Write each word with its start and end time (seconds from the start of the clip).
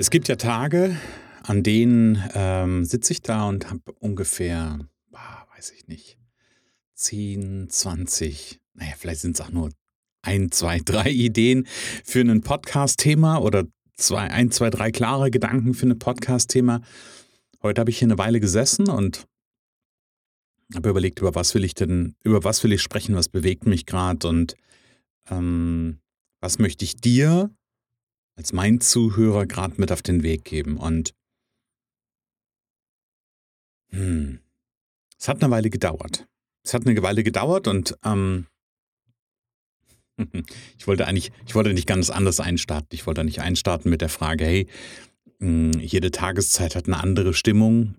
Es 0.00 0.08
gibt 0.08 0.28
ja 0.28 0.36
Tage, 0.36 0.96
an 1.42 1.62
denen 1.62 2.24
ähm, 2.32 2.86
sitze 2.86 3.12
ich 3.12 3.20
da 3.20 3.46
und 3.46 3.68
habe 3.68 3.92
ungefähr, 3.98 4.78
ah, 5.12 5.46
weiß 5.54 5.72
ich 5.72 5.88
nicht, 5.88 6.16
10, 6.94 7.68
20, 7.68 8.62
naja, 8.72 8.94
vielleicht 8.96 9.20
sind 9.20 9.38
es 9.38 9.42
auch 9.42 9.50
nur 9.50 9.68
ein, 10.22 10.50
zwei, 10.52 10.78
drei 10.86 11.10
Ideen 11.10 11.66
für 12.02 12.20
ein 12.20 12.40
Podcast-Thema 12.40 13.42
oder 13.42 13.66
zwei, 13.94 14.22
ein, 14.30 14.50
zwei, 14.50 14.70
drei 14.70 14.90
klare 14.90 15.30
Gedanken 15.30 15.74
für 15.74 15.84
ein 15.84 15.98
Podcast-Thema. 15.98 16.80
Heute 17.62 17.80
habe 17.80 17.90
ich 17.90 17.98
hier 17.98 18.08
eine 18.08 18.16
Weile 18.16 18.40
gesessen 18.40 18.88
und 18.88 19.26
habe 20.74 20.88
überlegt, 20.88 21.18
über 21.18 21.34
was 21.34 21.54
will 21.54 21.62
ich 21.62 21.74
denn, 21.74 22.16
über 22.24 22.42
was 22.42 22.64
will 22.64 22.72
ich 22.72 22.80
sprechen, 22.80 23.16
was 23.16 23.28
bewegt 23.28 23.66
mich 23.66 23.84
gerade 23.84 24.26
und 24.26 24.56
ähm, 25.28 26.00
was 26.40 26.58
möchte 26.58 26.86
ich 26.86 26.96
dir 26.96 27.50
als 28.40 28.54
mein 28.54 28.80
Zuhörer 28.80 29.44
gerade 29.44 29.74
mit 29.76 29.92
auf 29.92 30.00
den 30.00 30.22
Weg 30.22 30.46
geben. 30.46 30.78
Und 30.78 31.12
hm, 33.90 34.40
es 35.18 35.28
hat 35.28 35.42
eine 35.42 35.50
Weile 35.50 35.68
gedauert. 35.68 36.26
Es 36.64 36.72
hat 36.72 36.86
eine 36.86 37.02
Weile 37.02 37.22
gedauert 37.22 37.68
und 37.68 37.98
ähm, 38.02 38.46
Ich 40.78 40.86
wollte 40.86 41.06
eigentlich, 41.06 41.32
ich 41.46 41.54
wollte 41.54 41.74
nicht 41.74 41.86
ganz 41.86 42.08
anders 42.08 42.40
einstarten. 42.40 42.88
Ich 42.92 43.06
wollte 43.06 43.24
nicht 43.24 43.42
einstarten 43.42 43.90
mit 43.90 44.00
der 44.00 44.08
Frage, 44.08 44.46
hey, 44.46 44.66
hm, 45.40 45.72
jede 45.78 46.10
Tageszeit 46.10 46.76
hat 46.76 46.86
eine 46.86 46.98
andere 46.98 47.34
Stimmung. 47.34 47.96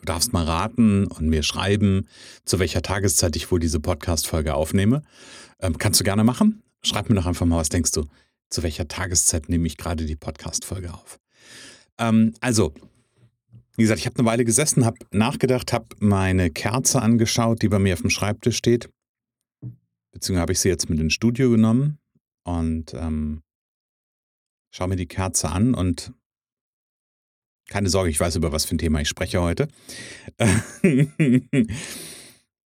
Du 0.00 0.04
darfst 0.04 0.32
mal 0.32 0.44
raten 0.44 1.06
und 1.06 1.28
mir 1.28 1.44
schreiben, 1.44 2.08
zu 2.44 2.58
welcher 2.58 2.82
Tageszeit 2.82 3.36
ich 3.36 3.52
wohl 3.52 3.60
diese 3.60 3.78
Podcast-Folge 3.78 4.54
aufnehme. 4.54 5.04
Ähm, 5.60 5.78
kannst 5.78 6.00
du 6.00 6.04
gerne 6.04 6.24
machen. 6.24 6.64
Schreib 6.82 7.08
mir 7.08 7.14
doch 7.14 7.26
einfach 7.26 7.46
mal, 7.46 7.58
was 7.58 7.68
denkst 7.68 7.92
du, 7.92 8.04
zu 8.54 8.62
welcher 8.62 8.88
Tageszeit 8.88 9.48
nehme 9.48 9.66
ich 9.66 9.76
gerade 9.76 10.06
die 10.06 10.16
Podcast-Folge 10.16 10.94
auf. 10.94 11.18
Ähm, 11.98 12.34
also, 12.40 12.72
wie 13.76 13.82
gesagt, 13.82 14.00
ich 14.00 14.06
habe 14.06 14.18
eine 14.18 14.26
Weile 14.26 14.44
gesessen, 14.44 14.84
habe 14.84 14.98
nachgedacht, 15.10 15.72
habe 15.72 15.86
meine 15.98 16.50
Kerze 16.50 17.02
angeschaut, 17.02 17.62
die 17.62 17.68
bei 17.68 17.78
mir 17.78 17.94
auf 17.94 18.00
dem 18.00 18.10
Schreibtisch 18.10 18.56
steht 18.56 18.88
Beziehungsweise 20.14 20.42
habe 20.42 20.52
ich 20.52 20.60
sie 20.60 20.68
jetzt 20.68 20.88
mit 20.88 21.00
ins 21.00 21.12
Studio 21.12 21.50
genommen 21.50 21.98
und 22.44 22.94
ähm, 22.94 23.42
schaue 24.70 24.86
mir 24.88 24.96
die 24.96 25.08
Kerze 25.08 25.50
an 25.50 25.74
und 25.74 26.12
keine 27.68 27.88
Sorge, 27.88 28.10
ich 28.10 28.20
weiß, 28.20 28.36
über 28.36 28.52
was 28.52 28.64
für 28.64 28.76
ein 28.76 28.78
Thema 28.78 29.00
ich 29.00 29.08
spreche 29.08 29.40
heute. 29.40 29.66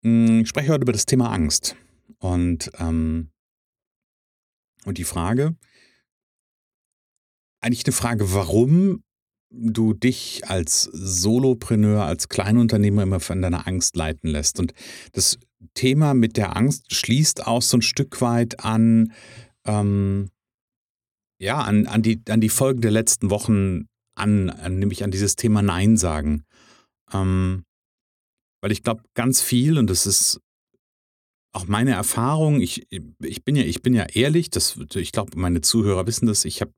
ich 0.03 0.49
spreche 0.49 0.73
heute 0.73 0.83
über 0.83 0.93
das 0.93 1.07
Thema 1.07 1.33
Angst. 1.33 1.75
Und, 2.19 2.71
ähm, 2.79 3.31
und 4.85 4.99
die 4.99 5.05
Frage, 5.05 5.57
eigentlich 7.61 7.85
eine 7.87 7.93
Frage, 7.93 8.33
warum 8.33 9.03
du 9.51 9.95
dich 9.95 10.43
als 10.47 10.83
Solopreneur, 10.83 12.05
als 12.05 12.29
Kleinunternehmer 12.29 13.03
immer 13.03 13.21
von 13.21 13.41
deiner 13.41 13.67
Angst 13.67 13.97
leiten 13.97 14.29
lässt. 14.29 14.61
Und 14.61 14.75
das 15.13 15.39
Thema 15.75 16.15
mit 16.15 16.37
der 16.37 16.57
Angst 16.57 16.95
schließt 16.95 17.47
auch 17.47 17.63
so 17.63 17.79
ein 17.79 17.83
Stück 17.83 18.21
weit 18.21 18.65
an, 18.65 19.13
ähm, 19.67 20.31
ja, 21.41 21.61
an, 21.61 21.87
an, 21.87 22.03
die, 22.03 22.21
an 22.29 22.41
die 22.41 22.49
Folgen 22.49 22.81
der 22.81 22.91
letzten 22.91 23.31
Wochen 23.31 23.87
an, 24.17 24.47
nämlich 24.79 25.05
an 25.05 25.11
dieses 25.11 25.37
Thema 25.37 25.63
Nein 25.63 25.97
sagen. 25.97 26.45
Ähm, 27.13 27.65
weil 28.61 28.73
ich 28.73 28.83
glaube, 28.83 29.03
ganz 29.15 29.41
viel, 29.41 29.79
und 29.79 29.89
das 29.89 30.07
ist 30.07 30.41
auch 31.53 31.67
meine 31.67 31.93
Erfahrung, 31.93 32.61
ich, 32.61 32.87
ich, 32.91 33.45
bin, 33.45 33.57
ja, 33.57 33.63
ich 33.65 33.83
bin 33.83 33.95
ja 33.95 34.05
ehrlich, 34.13 34.51
das, 34.51 34.79
ich 34.95 35.13
glaube, 35.13 35.39
meine 35.39 35.61
Zuhörer 35.61 36.07
wissen 36.07 36.27
das, 36.27 36.45
ich 36.45 36.61
habe, 36.61 36.73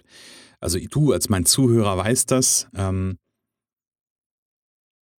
also 0.60 0.78
du 0.78 1.12
als 1.12 1.28
mein 1.28 1.46
Zuhörer 1.46 1.96
weißt 1.96 2.30
das, 2.30 2.68
ähm, 2.74 3.18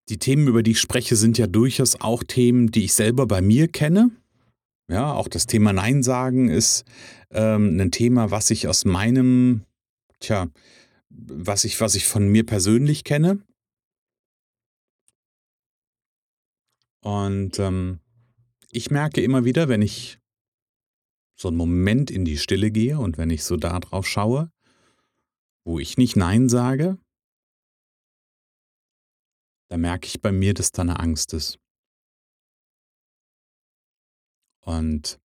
die 0.10 0.18
Themen, 0.18 0.48
über 0.48 0.64
die 0.64 0.72
ich 0.72 0.80
spreche, 0.80 1.16
sind 1.16 1.38
ja 1.38 1.48
durchaus 1.48 2.00
auch 2.00 2.24
Themen, 2.24 2.72
die 2.72 2.86
ich 2.86 2.94
selber 2.94 3.28
bei 3.28 3.42
mir 3.42 3.68
kenne. 3.68 4.12
Ja, 4.90 5.14
auch 5.14 5.28
das 5.28 5.48
Thema 5.48 5.72
Nein 5.72 6.04
sagen 6.04 6.50
ist 6.50 6.84
ähm, 7.30 7.80
ein 7.80 7.92
Thema, 7.92 8.30
was 8.30 8.52
ich 8.52 8.68
aus 8.68 8.84
meinem, 8.84 9.64
tja, 10.20 10.50
was 11.10 11.64
ich, 11.64 11.80
was 11.80 11.96
ich 11.96 12.06
von 12.06 12.28
mir 12.28 12.46
persönlich 12.46 13.04
kenne. 13.06 13.42
Und 17.04 17.58
ähm, 17.60 18.00
ich 18.70 18.92
merke 18.92 19.22
immer 19.22 19.46
wieder, 19.46 19.70
wenn 19.70 19.82
ich 19.82 20.20
so 21.40 21.48
einen 21.48 21.58
Moment 21.58 22.12
in 22.12 22.26
die 22.26 22.38
Stille 22.38 22.70
gehe 22.70 23.00
und 23.00 23.18
wenn 23.18 23.30
ich 23.30 23.44
so 23.44 23.56
da 23.56 23.80
drauf 23.80 24.06
schaue, 24.06 24.52
wo 25.64 25.80
ich 25.80 25.98
nicht 25.98 26.16
Nein 26.16 26.50
sage, 26.50 26.98
da 29.70 29.78
merke 29.78 30.08
ich 30.08 30.22
bei 30.22 30.32
mir, 30.32 30.54
dass 30.54 30.72
da 30.72 30.82
eine 30.82 31.00
Angst 31.00 31.34
ist. 31.34 31.58
Und 34.60 35.20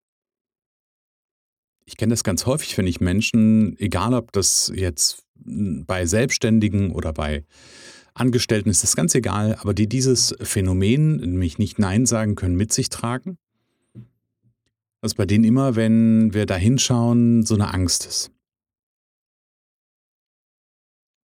ich 1.85 1.97
kenne 1.97 2.11
das 2.11 2.23
ganz 2.23 2.45
häufig, 2.45 2.77
wenn 2.77 2.87
ich 2.87 3.01
Menschen, 3.01 3.77
egal 3.79 4.13
ob 4.13 4.31
das 4.31 4.71
jetzt 4.73 5.23
bei 5.35 6.05
Selbstständigen 6.05 6.91
oder 6.91 7.13
bei 7.13 7.43
Angestellten 8.13 8.69
ist, 8.69 8.83
das 8.83 8.95
ganz 8.95 9.13
egal, 9.13 9.55
aber 9.55 9.73
die 9.73 9.87
dieses 9.87 10.35
Phänomen, 10.41 11.17
nämlich 11.17 11.57
nicht 11.57 11.79
Nein 11.79 12.05
sagen 12.05 12.35
können, 12.35 12.55
mit 12.55 12.71
sich 12.71 12.89
tragen, 12.89 13.37
dass 15.01 15.15
bei 15.15 15.25
denen 15.25 15.43
immer, 15.43 15.75
wenn 15.75 16.33
wir 16.33 16.45
da 16.45 16.55
hinschauen, 16.55 17.43
so 17.43 17.55
eine 17.55 17.73
Angst 17.73 18.05
ist. 18.05 18.31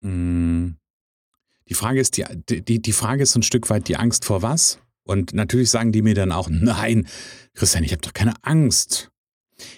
Die 0.03 1.73
Frage 1.73 1.99
ist, 1.99 2.17
die, 2.17 2.25
die, 2.63 2.81
die 2.81 2.93
Frage 2.93 3.23
ist 3.23 3.35
ein 3.35 3.43
Stück 3.43 3.69
weit 3.69 3.87
die 3.87 3.97
Angst 3.97 4.25
vor 4.25 4.41
was? 4.41 4.79
Und 5.03 5.33
natürlich 5.33 5.69
sagen 5.69 5.91
die 5.91 6.01
mir 6.01 6.15
dann 6.15 6.31
auch, 6.31 6.49
nein, 6.51 7.07
Christian, 7.53 7.83
ich 7.83 7.91
habe 7.91 8.01
doch 8.01 8.13
keine 8.13 8.33
Angst. 8.43 9.09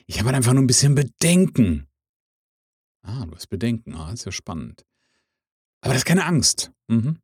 Ich 0.08 0.18
habe 0.18 0.28
halt 0.28 0.36
einfach 0.36 0.54
nur 0.54 0.64
ein 0.64 0.68
bisschen 0.68 0.96
Bedenken. 0.96 1.88
Ah, 3.02 3.26
du 3.26 3.36
hast 3.36 3.48
Bedenken. 3.48 3.96
Ah, 3.96 4.12
ist 4.12 4.26
ja 4.26 4.32
spannend. 4.32 4.86
Aber 5.82 5.94
das 5.94 6.02
ist 6.02 6.06
keine 6.06 6.26
Angst. 6.26 6.72
Mhm. 6.88 7.20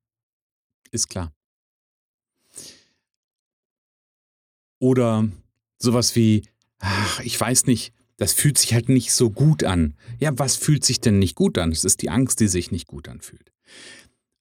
Ist 0.92 1.10
klar. 1.10 1.34
Oder 4.80 5.28
sowas 5.78 6.16
wie, 6.16 6.48
ach, 6.80 7.20
ich 7.22 7.40
weiß 7.40 7.66
nicht, 7.66 7.94
das 8.18 8.34
fühlt 8.34 8.58
sich 8.58 8.74
halt 8.74 8.90
nicht 8.90 9.12
so 9.12 9.30
gut 9.30 9.64
an. 9.64 9.96
Ja, 10.20 10.38
was 10.38 10.56
fühlt 10.56 10.86
sich 10.86 11.02
denn 11.02 11.20
nicht 11.20 11.36
gut 11.36 11.58
an? 11.58 11.72
Es 11.72 11.84
ist 11.84 12.02
die 12.02 12.10
Angst, 12.10 12.40
die 12.40 12.48
sich 12.48 12.72
nicht 12.72 12.88
gut 12.88 13.08
anfühlt. 13.08 13.52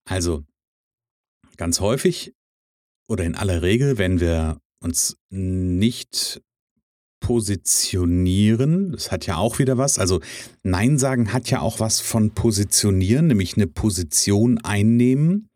Also, 0.04 0.44
ganz 1.56 1.80
häufig 1.80 2.34
oder 3.08 3.24
in 3.24 3.34
aller 3.34 3.62
Regel, 3.62 3.98
wenn 3.98 4.20
wir 4.20 4.60
uns 4.80 5.16
nicht 5.30 6.42
positionieren, 7.20 8.92
das 8.92 9.10
hat 9.10 9.26
ja 9.26 9.36
auch 9.36 9.58
wieder 9.58 9.78
was, 9.78 9.98
also 9.98 10.20
Nein 10.62 10.98
sagen 10.98 11.32
hat 11.32 11.48
ja 11.48 11.60
auch 11.60 11.80
was 11.80 12.00
von 12.00 12.32
positionieren, 12.32 13.28
nämlich 13.28 13.56
eine 13.56 13.66
Position 13.66 14.59
einnehmen 14.59 15.48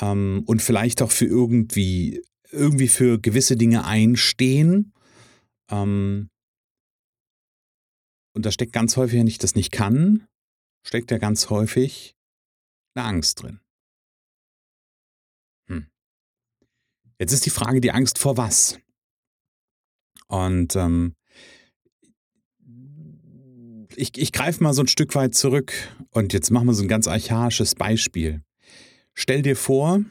ähm, 0.00 0.44
und 0.46 0.62
vielleicht 0.62 1.02
auch 1.02 1.10
für 1.10 1.26
irgendwie, 1.26 2.22
irgendwie 2.52 2.86
für 2.86 3.18
gewisse 3.18 3.56
Dinge 3.56 3.84
einstehen. 3.84 4.92
Ähm, 5.70 6.28
und 8.36 8.44
da 8.44 8.52
steckt 8.52 8.74
ganz 8.74 8.98
häufig, 8.98 9.18
wenn 9.18 9.26
ich 9.26 9.38
das 9.38 9.54
nicht 9.54 9.72
kann, 9.72 10.28
steckt 10.82 11.10
ja 11.10 11.16
ganz 11.16 11.48
häufig 11.48 12.14
eine 12.94 13.06
Angst 13.06 13.42
drin. 13.42 13.60
Hm. 15.68 15.86
Jetzt 17.18 17.32
ist 17.32 17.46
die 17.46 17.50
Frage, 17.50 17.80
die 17.80 17.92
Angst 17.92 18.18
vor 18.18 18.36
was? 18.36 18.78
Und 20.28 20.76
ähm, 20.76 21.16
ich, 23.96 24.18
ich 24.18 24.32
greife 24.32 24.62
mal 24.62 24.74
so 24.74 24.82
ein 24.82 24.88
Stück 24.88 25.14
weit 25.14 25.34
zurück 25.34 25.72
und 26.10 26.34
jetzt 26.34 26.50
machen 26.50 26.66
wir 26.66 26.74
so 26.74 26.82
ein 26.82 26.88
ganz 26.88 27.08
archaisches 27.08 27.74
Beispiel. 27.74 28.42
Stell 29.14 29.40
dir 29.40 29.56
vor, 29.56 30.04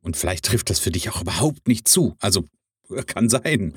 und 0.00 0.16
vielleicht 0.16 0.44
trifft 0.44 0.70
das 0.70 0.80
für 0.80 0.90
dich 0.90 1.08
auch 1.10 1.22
überhaupt 1.22 1.68
nicht 1.68 1.86
zu, 1.86 2.16
also 2.18 2.48
kann 3.06 3.28
sein, 3.28 3.74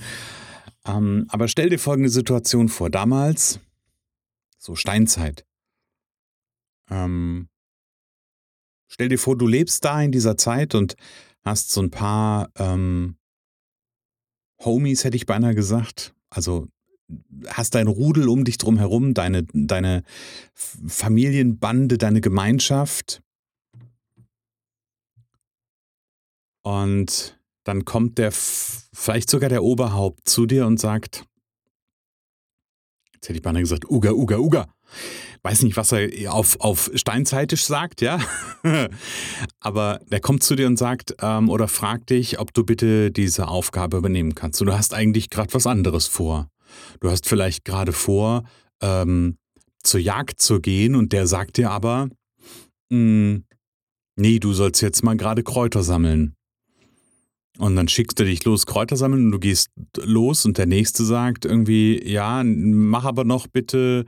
ähm, 0.88 1.28
aber 1.30 1.48
stell 1.48 1.70
dir 1.70 1.78
folgende 1.78 2.10
Situation 2.10 2.70
vor. 2.70 2.90
Damals, 2.90 3.60
so 4.68 4.76
Steinzeit, 4.76 5.46
Ähm, 6.90 7.50
stell 8.90 9.10
dir 9.10 9.18
vor, 9.18 9.38
du 9.38 9.48
lebst 9.48 9.84
da 9.84 10.02
in 10.02 10.12
dieser 10.12 10.38
Zeit 10.38 10.76
und 10.76 10.96
hast 11.44 11.72
so 11.72 11.82
ein 11.82 11.92
paar 11.92 12.50
ähm, 12.56 13.18
Homies, 14.64 15.04
hätte 15.04 15.16
ich 15.16 15.26
beinahe 15.26 15.56
gesagt. 15.56 16.14
Also 16.30 16.68
hast 17.48 17.76
dein 17.76 17.88
Rudel 17.88 18.28
um 18.28 18.44
dich 18.44 18.58
drum 18.58 18.78
herum, 18.78 19.14
deine, 19.14 19.44
deine 19.54 20.04
Familienbande, 20.54 21.98
deine 21.98 22.20
Gemeinschaft. 22.20 23.22
Und 26.64 27.40
dann 27.64 27.86
kommt 27.86 28.18
der, 28.18 28.32
vielleicht 28.34 29.30
sogar 29.30 29.50
der 29.50 29.64
Oberhaupt 29.64 30.28
zu 30.28 30.46
dir 30.46 30.68
und 30.68 30.78
sagt, 30.80 31.26
jetzt 33.28 33.30
hätte 33.30 33.38
ich 33.40 33.44
beinahe 33.44 33.62
gesagt, 33.62 33.90
Uga, 33.90 34.12
Uga, 34.12 34.38
Uga. 34.38 34.68
Weiß 35.44 35.64
nicht, 35.64 35.76
was 35.76 35.92
er 35.92 36.34
auf, 36.34 36.60
auf 36.62 36.90
Steinzeitisch 36.94 37.66
sagt, 37.66 38.02
ja. 38.02 38.20
Aber 39.60 40.00
der 40.10 40.22
kommt 40.22 40.44
zu 40.44 40.56
dir 40.56 40.68
und 40.68 40.78
sagt 40.78 41.16
ähm, 41.22 41.50
oder 41.50 41.68
fragt 41.68 42.10
dich, 42.10 42.40
ob 42.40 42.54
du 42.54 42.64
bitte 42.64 43.12
diese 43.12 43.50
Aufgabe 43.50 43.98
übernehmen 43.98 44.34
kannst. 44.34 44.62
Und 44.62 44.68
du 44.68 44.78
hast 44.78 44.94
eigentlich 44.94 45.30
gerade 45.30 45.54
was 45.54 45.68
anderes 45.68 46.08
vor. 46.08 46.48
Du 47.02 47.12
hast 47.12 47.28
vielleicht 47.28 47.66
gerade 47.66 47.92
vor, 47.92 48.44
ähm, 48.82 49.38
zur 49.84 50.00
Jagd 50.00 50.42
zu 50.42 50.62
gehen 50.62 50.96
und 50.96 51.12
der 51.12 51.28
sagt 51.28 51.58
dir 51.58 51.72
aber, 51.72 52.10
hm, 52.92 53.44
nee, 54.16 54.40
du 54.40 54.54
sollst 54.54 54.82
jetzt 54.82 55.04
mal 55.04 55.18
gerade 55.18 55.44
Kräuter 55.44 55.84
sammeln. 55.84 56.37
Und 57.60 57.76
dann 57.76 57.88
schickst 57.88 58.20
du 58.20 58.24
dich 58.24 58.46
los, 58.46 58.66
Kräuter 58.66 58.98
sammeln 58.98 59.26
und 59.26 59.32
du 59.32 59.40
gehst 59.40 59.70
los 59.98 60.46
und 60.46 60.58
der 60.58 60.68
nächste 60.68 61.04
sagt 61.04 61.46
irgendwie, 61.46 62.02
ja, 62.08 62.44
mach 62.44 63.06
aber 63.06 63.24
noch 63.24 63.48
bitte 63.48 64.06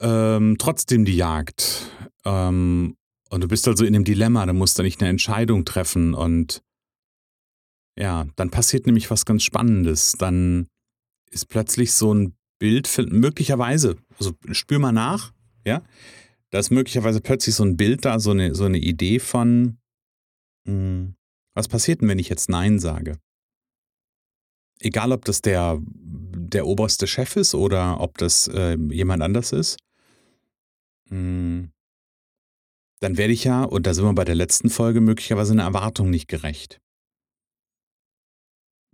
ähm, 0.00 0.56
trotzdem 0.58 1.04
die 1.04 1.16
Jagd. 1.16 1.90
Ähm, 2.24 2.96
und 3.30 3.42
du 3.42 3.48
bist 3.48 3.68
also 3.68 3.84
in 3.84 3.94
einem 3.94 4.04
Dilemma, 4.04 4.46
du 4.46 4.54
musst 4.54 4.78
da 4.78 4.82
nicht 4.82 5.00
eine 5.00 5.10
Entscheidung 5.10 5.64
treffen 5.64 6.14
und 6.14 6.62
ja, 7.98 8.26
dann 8.36 8.50
passiert 8.50 8.86
nämlich 8.86 9.10
was 9.10 9.24
ganz 9.24 9.42
Spannendes. 9.44 10.12
Dann 10.18 10.66
ist 11.30 11.48
plötzlich 11.48 11.92
so 11.92 12.12
ein 12.12 12.34
Bild, 12.58 12.90
möglicherweise, 13.10 13.96
also 14.18 14.32
spür 14.52 14.78
mal 14.78 14.92
nach, 14.92 15.32
ja, 15.66 15.82
da 16.50 16.58
ist 16.58 16.70
möglicherweise 16.70 17.20
plötzlich 17.20 17.54
so 17.54 17.64
ein 17.64 17.76
Bild 17.76 18.04
da, 18.04 18.18
so 18.20 18.30
eine, 18.30 18.54
so 18.54 18.64
eine 18.64 18.78
Idee 18.78 19.18
von, 19.18 19.78
mh, 20.66 20.72
hm, 20.72 21.14
was 21.54 21.68
passiert 21.68 22.00
denn, 22.00 22.08
wenn 22.08 22.18
ich 22.18 22.28
jetzt 22.28 22.48
Nein 22.48 22.78
sage? 22.78 23.18
Egal, 24.80 25.12
ob 25.12 25.24
das 25.24 25.40
der, 25.40 25.78
der 25.80 26.66
oberste 26.66 27.06
Chef 27.06 27.36
ist 27.36 27.54
oder 27.54 28.00
ob 28.00 28.18
das 28.18 28.48
äh, 28.48 28.76
jemand 28.90 29.22
anders 29.22 29.52
ist, 29.52 29.78
hm, 31.08 31.70
dann 33.00 33.16
werde 33.16 33.32
ich 33.32 33.44
ja, 33.44 33.64
und 33.64 33.86
da 33.86 33.94
sind 33.94 34.04
wir 34.04 34.14
bei 34.14 34.24
der 34.24 34.34
letzten 34.34 34.70
Folge, 34.70 35.00
möglicherweise 35.00 35.52
eine 35.52 35.62
Erwartung 35.62 36.10
nicht 36.10 36.26
gerecht. 36.28 36.80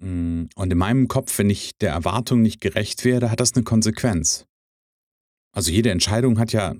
Hm, 0.00 0.48
und 0.54 0.72
in 0.72 0.78
meinem 0.78 1.08
Kopf, 1.08 1.38
wenn 1.38 1.50
ich 1.50 1.76
der 1.78 1.92
Erwartung 1.92 2.42
nicht 2.42 2.60
gerecht 2.60 3.04
werde, 3.04 3.30
hat 3.30 3.40
das 3.40 3.54
eine 3.54 3.64
Konsequenz. 3.64 4.46
Also 5.52 5.70
jede 5.70 5.90
Entscheidung 5.90 6.38
hat 6.38 6.52
ja, 6.52 6.74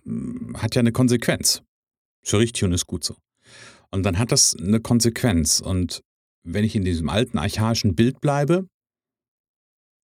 hat 0.54 0.74
ja 0.74 0.80
eine 0.80 0.92
Konsequenz. 0.92 1.62
Ist 2.22 2.32
ja 2.32 2.38
richtig 2.38 2.64
und 2.64 2.72
ist 2.72 2.86
gut 2.86 3.04
so. 3.04 3.16
Und 3.90 4.04
dann 4.04 4.19
hat 4.19 4.32
das 4.32 4.56
eine 4.56 4.81
Konsequenz. 4.81 5.60
Und 5.60 6.02
wenn 6.42 6.64
ich 6.64 6.76
in 6.76 6.84
diesem 6.84 7.08
alten 7.08 7.38
archaischen 7.38 7.94
Bild 7.94 8.20
bleibe, 8.20 8.69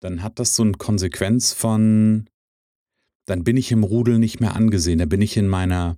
dann 0.01 0.23
hat 0.23 0.39
das 0.39 0.57
so 0.57 0.63
eine 0.63 0.73
Konsequenz 0.73 1.53
von, 1.53 2.29
dann 3.27 3.45
bin 3.45 3.57
ich 3.57 3.71
im 3.73 3.85
Rudel 3.85 4.19
nicht 4.19 4.41
mehr 4.41 4.57
angesehen, 4.57 4.99
da 4.99 5.07
bin 5.07 5.23
ich 5.23 5.37
in 5.37 5.49
meiner, 5.49 5.97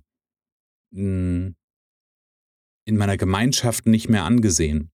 hm, 0.93 1.55
in 2.85 2.97
meiner 2.97 3.17
Gemeinschaft 3.17 3.87
nicht 3.87 4.09
mehr 4.09 4.23
angesehen. 4.23 4.91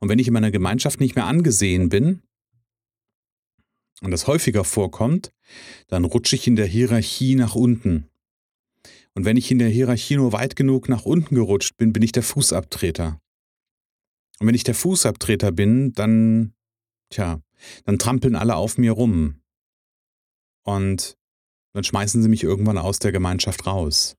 Und 0.00 0.08
wenn 0.08 0.18
ich 0.18 0.28
in 0.28 0.32
meiner 0.32 0.50
Gemeinschaft 0.50 1.00
nicht 1.00 1.16
mehr 1.16 1.26
angesehen 1.26 1.88
bin 1.88 2.22
und 4.00 4.10
das 4.10 4.26
häufiger 4.26 4.64
vorkommt, 4.64 5.32
dann 5.88 6.04
rutsche 6.04 6.36
ich 6.36 6.46
in 6.46 6.56
der 6.56 6.66
Hierarchie 6.66 7.34
nach 7.34 7.54
unten. 7.54 8.08
Und 9.16 9.24
wenn 9.24 9.38
ich 9.38 9.50
in 9.50 9.58
der 9.58 9.70
Hierarchie 9.70 10.16
nur 10.16 10.34
weit 10.34 10.56
genug 10.56 10.90
nach 10.90 11.06
unten 11.06 11.34
gerutscht 11.34 11.78
bin, 11.78 11.94
bin 11.94 12.02
ich 12.02 12.12
der 12.12 12.22
Fußabtreter. 12.22 13.18
Und 14.38 14.46
wenn 14.46 14.54
ich 14.54 14.62
der 14.62 14.74
Fußabtreter 14.74 15.52
bin, 15.52 15.92
dann, 15.92 16.52
tja, 17.08 17.40
dann 17.86 17.98
trampeln 17.98 18.36
alle 18.36 18.56
auf 18.56 18.76
mir 18.76 18.92
rum. 18.92 19.40
Und 20.64 21.16
dann 21.72 21.82
schmeißen 21.82 22.22
sie 22.22 22.28
mich 22.28 22.42
irgendwann 22.42 22.76
aus 22.76 22.98
der 22.98 23.10
Gemeinschaft 23.10 23.66
raus. 23.66 24.18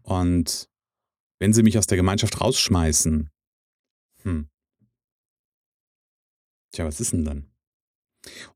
Und 0.00 0.70
wenn 1.38 1.52
sie 1.52 1.62
mich 1.62 1.76
aus 1.76 1.86
der 1.86 1.98
Gemeinschaft 1.98 2.40
rausschmeißen, 2.40 3.28
hm. 4.22 4.48
Tja, 6.72 6.86
was 6.86 6.98
ist 6.98 7.12
denn 7.12 7.26
dann? 7.26 7.50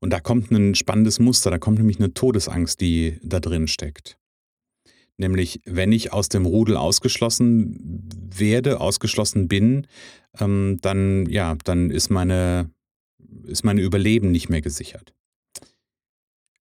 Und 0.01 0.11
da 0.11 0.21
kommt 0.21 0.51
ein 0.51 0.75
spannendes 0.75 1.19
Muster, 1.19 1.51
da 1.51 1.59
kommt 1.59 1.77
nämlich 1.77 1.99
eine 1.99 2.15
Todesangst, 2.15 2.81
die 2.81 3.19
da 3.23 3.39
drin 3.39 3.69
steckt. 3.69 4.19
Nämlich, 5.19 5.61
wenn 5.65 5.93
ich 5.93 6.13
aus 6.13 6.29
dem 6.29 6.47
Rudel 6.47 6.77
ausgeschlossen 6.77 8.09
werde, 8.35 8.81
ausgeschlossen 8.81 9.49
bin, 9.49 9.87
ähm, 10.39 10.79
dann, 10.81 11.27
ja, 11.27 11.57
dann 11.65 11.91
ist 11.91 12.11
meine, 12.11 12.71
ist 13.45 13.65
meine 13.65 13.83
Überleben 13.83 14.31
nicht 14.31 14.49
mehr 14.49 14.63
gesichert. 14.63 15.15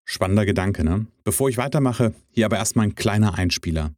Spannender 0.05 0.45
Gedanke, 0.45 0.83
ne? 0.83 1.05
Bevor 1.23 1.49
ich 1.49 1.57
weitermache, 1.57 2.13
hier 2.31 2.47
aber 2.47 2.57
erstmal 2.57 2.87
ein 2.87 2.95
kleiner 2.95 3.35
Einspieler. 3.35 3.93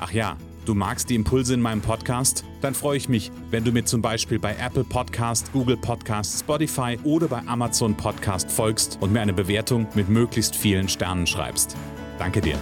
Ach 0.00 0.10
ja, 0.10 0.36
du 0.64 0.74
magst 0.74 1.10
die 1.10 1.14
Impulse 1.14 1.54
in 1.54 1.60
meinem 1.60 1.80
Podcast? 1.80 2.44
Dann 2.60 2.74
freue 2.74 2.96
ich 2.96 3.08
mich, 3.08 3.30
wenn 3.52 3.62
du 3.62 3.70
mir 3.70 3.84
zum 3.84 4.02
Beispiel 4.02 4.40
bei 4.40 4.56
Apple 4.56 4.82
Podcast, 4.82 5.52
Google 5.52 5.76
Podcast, 5.76 6.40
Spotify 6.40 6.98
oder 7.04 7.28
bei 7.28 7.38
Amazon 7.46 7.96
Podcast 7.96 8.50
folgst 8.50 8.98
und 9.00 9.12
mir 9.12 9.20
eine 9.20 9.32
Bewertung 9.32 9.86
mit 9.94 10.08
möglichst 10.08 10.56
vielen 10.56 10.88
Sternen 10.88 11.28
schreibst. 11.28 11.76
Danke 12.18 12.40
dir. 12.40 12.58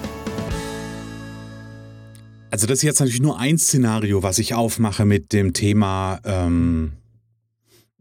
Also 2.50 2.66
das 2.66 2.78
ist 2.78 2.82
jetzt 2.82 3.00
natürlich 3.00 3.20
nur 3.20 3.38
ein 3.38 3.58
Szenario, 3.58 4.22
was 4.22 4.38
ich 4.38 4.54
aufmache 4.54 5.04
mit 5.04 5.32
dem 5.32 5.52
Thema, 5.52 6.20
ähm, 6.24 6.92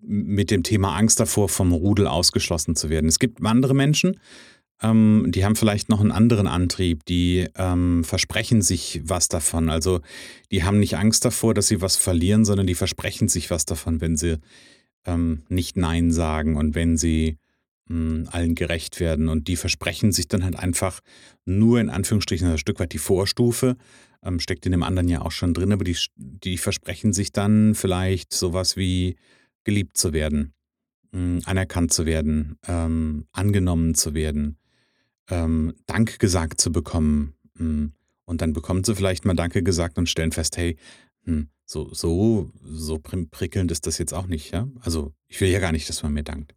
mit 0.01 0.49
dem 0.49 0.63
Thema 0.63 0.95
Angst 0.95 1.19
davor, 1.19 1.49
vom 1.49 1.71
Rudel 1.71 2.07
ausgeschlossen 2.07 2.75
zu 2.75 2.89
werden. 2.89 3.07
Es 3.07 3.19
gibt 3.19 3.45
andere 3.45 3.75
Menschen, 3.75 4.19
ähm, 4.81 5.25
die 5.27 5.45
haben 5.45 5.55
vielleicht 5.55 5.89
noch 5.89 5.99
einen 5.99 6.11
anderen 6.11 6.47
Antrieb, 6.47 7.05
die 7.05 7.47
ähm, 7.57 8.03
versprechen 8.03 8.63
sich 8.63 9.01
was 9.03 9.27
davon. 9.27 9.69
Also 9.69 10.01
die 10.51 10.63
haben 10.63 10.79
nicht 10.79 10.97
Angst 10.97 11.25
davor, 11.25 11.53
dass 11.53 11.68
sie 11.68 11.81
was 11.81 11.95
verlieren, 11.95 12.44
sondern 12.44 12.65
die 12.65 12.75
versprechen 12.75 13.27
sich 13.27 13.51
was 13.51 13.65
davon, 13.65 14.01
wenn 14.01 14.18
sie 14.18 14.37
ähm, 15.06 15.44
nicht 15.49 15.77
Nein 15.77 16.11
sagen 16.11 16.56
und 16.56 16.73
wenn 16.73 16.97
sie 16.97 17.37
hm, 17.87 18.27
allen 18.31 18.56
gerecht 18.56 18.99
werden. 18.99 19.27
Und 19.27 19.47
die 19.47 19.57
versprechen 19.57 20.11
sich 20.11 20.27
dann 20.27 20.44
halt 20.44 20.57
einfach 20.57 21.01
nur 21.45 21.79
in 21.79 21.89
Anführungsstrichen 21.89 22.47
ein 22.47 22.57
Stück 22.57 22.79
weit 22.79 22.94
die 22.94 22.99
Vorstufe, 22.99 23.75
ähm, 24.23 24.40
steckt 24.40 24.66
in 24.66 24.71
dem 24.71 24.83
anderen 24.83 25.07
ja 25.07 25.21
auch 25.21 25.31
schon 25.31 25.54
drin, 25.54 25.71
aber 25.71 25.83
die, 25.83 25.97
die 26.16 26.57
versprechen 26.57 27.14
sich 27.14 27.31
dann 27.31 27.76
vielleicht 27.76 28.33
sowas 28.33 28.78
wie 28.78 29.16
geliebt 29.64 29.97
zu 29.97 30.14
werden, 30.14 30.54
mh, 31.11 31.19
hm, 31.19 31.42
anerkannt 31.45 31.94
zu 31.94 32.06
werden, 32.06 32.57
ähm, 32.68 33.26
angenommen 33.31 33.95
zu 33.95 34.14
werden 34.14 34.59
ähm, 35.30 35.73
Dank 35.85 36.19
gesagt 36.19 36.59
zu 36.61 36.71
bekommen. 36.71 37.33
Hm, 37.57 37.94
und 38.26 38.42
dann 38.42 38.54
bekommen 38.54 38.83
sie 38.83 38.95
vielleicht 38.95 39.26
mal 39.26 39.35
Danke 39.35 39.64
gesagt 39.64 39.97
und 39.97 40.07
stellen 40.09 40.31
fest, 40.31 40.57
hey, 40.57 40.78
hm, 41.23 41.49
so, 41.66 41.94
so, 41.94 42.52
so 42.64 42.99
prickelnd 42.99 43.71
ist 43.71 43.88
das 43.88 43.97
jetzt 43.97 44.14
auch 44.14 44.28
nicht, 44.28 44.52
ja? 44.52 44.68
Also 44.81 45.14
ich 45.28 45.40
will 45.42 45.49
ja 45.49 45.59
gar 45.59 45.71
nicht, 45.71 45.88
dass 45.90 46.04
man 46.04 46.14
mir 46.14 46.23
dankt. 46.23 46.56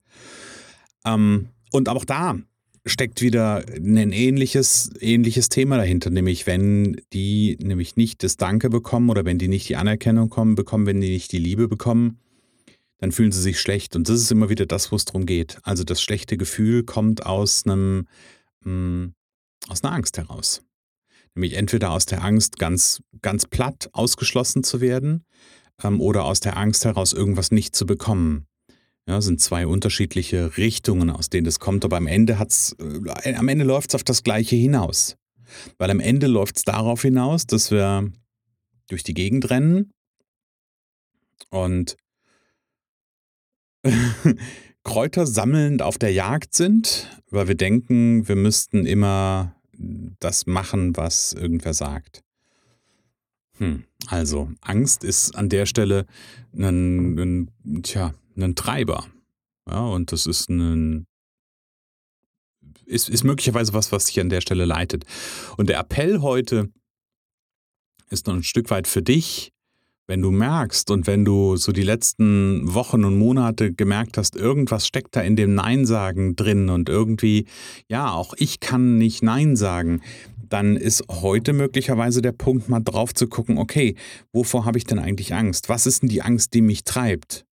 Ähm, 1.04 1.48
und 1.70 1.88
auch 1.88 2.04
da 2.04 2.38
steckt 2.84 3.22
wieder 3.22 3.64
ein 3.68 4.12
ähnliches, 4.12 4.90
ähnliches 5.00 5.48
Thema 5.48 5.76
dahinter, 5.76 6.10
nämlich 6.10 6.46
wenn 6.46 7.00
die 7.12 7.56
nämlich 7.60 7.96
nicht 7.96 8.22
das 8.22 8.36
Danke 8.36 8.70
bekommen 8.70 9.08
oder 9.10 9.24
wenn 9.24 9.38
die 9.38 9.48
nicht 9.48 9.68
die 9.68 9.76
Anerkennung 9.76 10.30
kommen, 10.30 10.54
bekommen, 10.56 10.86
wenn 10.86 11.00
die 11.00 11.10
nicht 11.10 11.30
die 11.32 11.38
Liebe 11.38 11.68
bekommen, 11.68 12.18
dann 12.98 13.12
fühlen 13.12 13.32
sie 13.32 13.40
sich 13.40 13.60
schlecht. 13.60 13.94
Und 13.96 14.08
das 14.08 14.20
ist 14.20 14.32
immer 14.32 14.48
wieder 14.48 14.66
das, 14.66 14.90
wo 14.90 14.96
es 14.96 15.04
darum 15.04 15.26
geht. 15.26 15.58
Also 15.62 15.84
das 15.84 16.02
schlechte 16.02 16.36
Gefühl 16.36 16.82
kommt 16.84 17.24
aus 17.26 17.64
einem 17.64 18.06
mh, 18.64 18.64
hm, 18.64 19.14
aus 19.68 19.84
einer 19.84 19.92
Angst 19.92 20.18
heraus. 20.18 20.62
Nämlich 21.34 21.54
entweder 21.54 21.92
aus 21.92 22.06
der 22.06 22.22
Angst, 22.22 22.58
ganz, 22.58 23.02
ganz 23.22 23.46
platt 23.46 23.88
ausgeschlossen 23.92 24.64
zu 24.64 24.80
werden 24.80 25.24
ähm, 25.82 26.00
oder 26.00 26.24
aus 26.24 26.40
der 26.40 26.56
Angst 26.56 26.84
heraus, 26.84 27.12
irgendwas 27.12 27.52
nicht 27.52 27.74
zu 27.74 27.86
bekommen. 27.86 28.46
Ja, 29.08 29.20
sind 29.20 29.40
zwei 29.40 29.66
unterschiedliche 29.66 30.56
Richtungen, 30.56 31.10
aus 31.10 31.28
denen 31.28 31.44
das 31.44 31.58
kommt, 31.58 31.84
aber 31.84 31.96
am 31.96 32.06
Ende 32.06 32.38
hat's, 32.38 32.76
äh, 33.24 33.34
am 33.34 33.48
Ende 33.48 33.64
läuft 33.64 33.90
es 33.90 33.94
auf 33.96 34.04
das 34.04 34.22
Gleiche 34.22 34.54
hinaus. 34.54 35.16
Weil 35.78 35.90
am 35.90 36.00
Ende 36.00 36.28
läuft 36.28 36.56
es 36.56 36.62
darauf 36.62 37.02
hinaus, 37.02 37.46
dass 37.46 37.70
wir 37.70 38.10
durch 38.88 39.02
die 39.02 39.14
Gegend 39.14 39.50
rennen 39.50 39.92
und 41.50 41.96
Kräuter 44.84 45.26
sammelnd 45.26 45.82
auf 45.82 45.98
der 45.98 46.12
Jagd 46.12 46.54
sind, 46.54 47.08
weil 47.30 47.48
wir 47.48 47.54
denken, 47.56 48.28
wir 48.28 48.36
müssten 48.36 48.86
immer 48.86 49.56
das 50.20 50.46
machen, 50.46 50.96
was 50.96 51.32
irgendwer 51.32 51.74
sagt. 51.74 52.22
Hm, 53.58 53.84
also, 54.06 54.50
Angst 54.60 55.04
ist 55.04 55.36
an 55.36 55.48
der 55.48 55.66
Stelle 55.66 56.06
'nen 56.52 57.14
'nen 57.14 57.82
tja, 57.82 58.14
'nen 58.36 58.54
Treiber. 58.54 59.06
Ja, 59.68 59.80
und 59.86 60.12
das 60.12 60.26
ist 60.26 60.50
'nen 60.50 61.06
ist 62.86 63.08
ist 63.08 63.24
möglicherweise 63.24 63.72
was, 63.74 63.92
was 63.92 64.06
dich 64.06 64.20
an 64.20 64.28
der 64.28 64.40
Stelle 64.40 64.64
leitet. 64.64 65.04
Und 65.56 65.68
der 65.68 65.78
Appell 65.78 66.20
heute 66.20 66.72
ist 68.10 68.26
noch 68.26 68.34
'n 68.34 68.42
Stück 68.42 68.70
weit 68.70 68.86
für 68.86 69.02
dich, 69.02 69.52
wenn 70.08 70.22
du 70.22 70.30
merkst 70.30 70.90
und 70.90 71.06
wenn 71.06 71.24
du 71.24 71.56
so 71.56 71.72
die 71.72 71.82
letzten 71.82 72.74
Wochen 72.74 73.04
und 73.04 73.18
Monate 73.18 73.72
gemerkt 73.72 74.18
hast, 74.18 74.36
irgendwas 74.36 74.86
steckt 74.86 75.16
da 75.16 75.22
in 75.22 75.36
dem 75.36 75.54
Nein-Sagen 75.54 76.36
drin 76.36 76.70
und 76.70 76.88
irgendwie, 76.88 77.46
ja, 77.88 78.12
auch 78.12 78.34
ich 78.38 78.60
kann 78.60 78.98
nicht 78.98 79.22
Nein 79.22 79.56
sagen, 79.56 80.02
dann 80.48 80.76
ist 80.76 81.04
heute 81.10 81.52
möglicherweise 81.54 82.22
der 82.22 82.32
Punkt, 82.32 82.68
mal 82.68 82.80
drauf 82.80 83.14
zu 83.14 83.28
gucken: 83.28 83.58
„Okay, 83.58 83.96
wovor 84.32 84.64
habe 84.66 84.78
ich 84.78 84.84
denn 84.84 84.98
eigentlich 85.00 85.34
Angst? 85.34 85.68
Was 85.68 85.86
ist 85.86 86.02
denn 86.02 86.10
die 86.10 86.22
Angst, 86.22 86.54
die 86.54 86.62
mich 86.62 86.84
treibt?“ 86.84 87.44
Hm, 87.46 87.51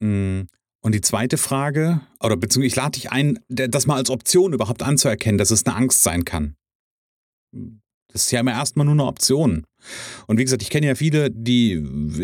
und 0.00 0.94
die 0.94 1.00
zweite 1.00 1.38
Frage 1.38 2.00
oder 2.20 2.36
beziehungsweise 2.36 2.66
ich 2.68 2.76
lade 2.76 2.92
dich 2.92 3.10
ein, 3.12 3.38
das 3.48 3.86
mal 3.86 3.96
als 3.96 4.10
Option 4.10 4.52
überhaupt 4.52 4.82
anzuerkennen, 4.82 5.38
dass 5.38 5.50
es 5.50 5.64
'ne 5.66 5.74
Angst 5.74 6.02
sein 6.02 6.24
kann. 6.24 6.54
Das 8.12 8.24
ist 8.24 8.30
ja 8.32 8.40
immer 8.40 8.52
erst 8.52 8.76
mal 8.76 8.84
nur 8.84 8.94
'ne 8.94 9.04
Option. 9.04 9.64
Und 10.26 10.38
wie 10.38 10.44
gesagt, 10.44 10.62
ich 10.62 10.70
kenne 10.70 10.86
ja 10.88 10.94
viele, 10.94 11.30
die 11.30 11.82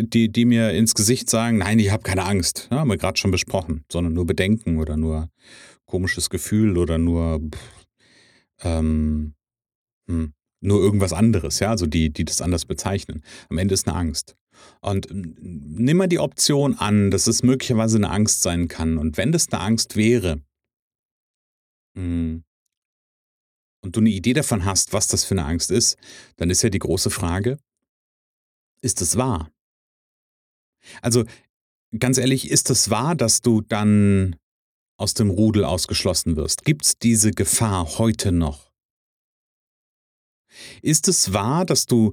die 0.08 0.30
die 0.32 0.44
mir 0.46 0.72
ins 0.72 0.94
Gesicht 0.94 1.30
sagen: 1.30 1.58
„Nein, 1.58 1.78
ich 1.78 1.90
habe 1.92 2.02
keine 2.04 2.24
Angst.“ 2.24 2.68
Ja, 2.70 2.78
haben 2.80 2.88
wir 2.90 2.98
grad 2.98 3.18
schon 3.18 3.30
besprochen, 3.32 3.84
sondern 3.92 4.14
nur 4.14 4.26
Bedenken 4.26 4.78
oder 4.78 4.96
nur 4.96 5.28
komisches 5.86 6.30
Gefühl 6.30 6.78
oder 6.78 6.98
nur, 6.98 7.40
ähm, 8.62 9.34
hm, 10.08 10.34
nur 10.62 10.80
irgendwas 10.82 11.12
anderes, 11.14 11.60
ja, 11.60 11.70
also 11.70 11.86
die 11.86 12.12
die 12.12 12.24
das 12.26 12.42
anders 12.42 12.66
bezeichnen. 12.66 13.22
Am 13.50 13.58
Ende 13.58 13.74
ist 13.74 13.86
'ne 13.88 13.94
Angst. 13.96 14.36
Und 14.80 15.08
nimm 15.12 15.96
mal 15.96 16.08
die 16.08 16.18
Option 16.18 16.74
an, 16.78 17.10
dass 17.10 17.26
es 17.26 17.42
möglicherweise 17.42 17.98
'ne 17.98 18.10
Angst 18.10 18.42
sein 18.42 18.68
kann. 18.68 18.98
Und 18.98 19.16
wenn 19.16 19.32
das 19.32 19.50
'ne 19.50 19.60
Angst 19.60 19.96
wäre 19.96 20.40
hm 21.96 22.44
und 23.84 23.96
du 23.96 24.00
'ne 24.00 24.08
Idee 24.10 24.32
davon 24.32 24.64
hast, 24.64 24.92
was 24.94 25.06
das 25.08 25.24
für 25.24 25.34
'ne 25.34 25.44
Angst 25.44 25.70
ist, 25.70 25.96
dann 26.36 26.48
ist 26.50 26.62
ja 26.62 26.70
die 26.70 26.78
große 26.78 27.10
Frage 27.10 27.58
ist 28.84 29.00
es 29.00 29.16
wahr? 29.16 29.48
Also, 31.02 31.24
ganz 31.98 32.18
ehrlich, 32.18 32.50
ist 32.50 32.70
es 32.70 32.90
wahr, 32.90 33.14
dass 33.16 33.42
du 33.42 33.60
dann 33.62 34.36
aus 34.98 35.14
dem 35.14 35.30
Rudel 35.30 35.64
ausgeschlossen 35.64 36.36
wirst? 36.36 36.64
Gibt's 36.64 36.98
diese 36.98 37.32
Gefahr 37.32 37.98
heute 37.98 38.32
noch? 38.32 38.63
Ist 40.82 41.08
es 41.08 41.32
wahr, 41.32 41.64
dass 41.64 41.86
du 41.86 42.12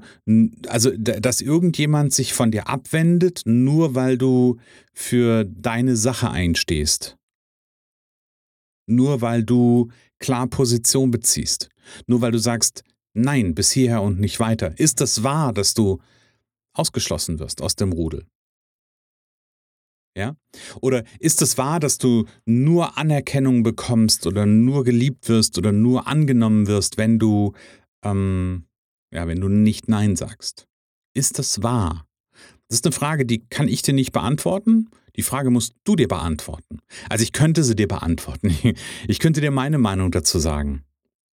also, 0.68 0.92
dass 0.96 1.42
irgendjemand 1.42 2.14
sich 2.14 2.34
von 2.34 2.52
dir 2.52 2.68
abwendet, 2.68 3.42
nur 3.46 3.96
weil 3.96 4.18
du 4.18 4.58
für 4.94 5.46
deine 5.46 5.96
Sache 5.96 6.30
einstehst? 6.30 7.18
Nur 8.88 9.22
weil 9.22 9.44
du 9.44 9.90
klar 10.20 10.48
Position 10.48 11.12
beziehst? 11.12 11.70
Nur 12.08 12.22
weil 12.22 12.32
du 12.32 12.40
sagst: 12.40 12.84
„Nein, 13.14 13.56
bis 13.56 13.72
hierher 13.72 14.02
und 14.02 14.20
nicht 14.20 14.40
weiter.“ 14.40 14.78
Ist 14.80 15.02
das 15.02 15.24
wahr, 15.24 15.54
dass 15.54 15.74
du 15.74 16.00
ausgeschlossen 16.74 17.40
wirst 17.40 17.62
aus 17.62 17.76
dem 17.76 17.92
Rudel? 17.92 18.26
Ja? 20.18 20.36
Oder 20.82 21.04
ist 21.20 21.42
es 21.42 21.58
wahr, 21.58 21.80
dass 21.80 21.98
du 21.98 22.26
nur 22.46 22.98
Anerkennung 22.98 23.64
bekommst 23.64 24.28
oder 24.28 24.46
nur 24.46 24.84
geliebt 24.84 25.30
wirst 25.30 25.58
oder 25.58 25.72
nur 25.72 26.08
angenommen 26.08 26.68
wirst, 26.68 26.98
wenn 26.98 27.18
du, 27.18 27.54
ähm 28.04 28.66
ja, 29.14 29.28
wenn 29.28 29.42
du 29.42 29.50
nicht 29.50 29.90
„Nein“ 29.90 30.16
sagst? 30.16 30.68
Ist 31.14 31.40
das 31.40 31.64
wahr? 31.64 32.06
Das 32.70 32.78
ist 32.80 32.86
'ne 32.86 32.92
Frage, 32.94 33.26
die 33.26 33.46
kann 33.50 33.68
ich 33.68 33.82
dir 33.84 33.94
nicht 33.94 34.12
beantworten. 34.14 34.90
Die 35.18 35.24
Frage 35.24 35.52
musst 35.52 35.76
du 35.86 35.96
dir 35.98 36.08
beantworten. 36.08 36.80
Also, 37.10 37.24
ich 37.24 37.34
könnte 37.34 37.64
sie 37.66 37.76
dir 37.76 37.88
beantworten. 37.90 38.50
Ich 39.08 39.20
könnte 39.20 39.42
dir 39.42 39.52
meine 39.52 39.78
Meinung 39.80 40.12
dazu 40.12 40.40
sagen. 40.40 40.84